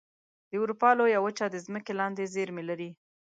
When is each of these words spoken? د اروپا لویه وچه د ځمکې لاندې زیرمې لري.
د 0.49 0.51
اروپا 0.61 0.89
لویه 0.99 1.19
وچه 1.25 1.45
د 1.49 1.55
ځمکې 1.65 1.93
لاندې 1.99 2.31
زیرمې 2.33 2.63
لري. 2.69 2.89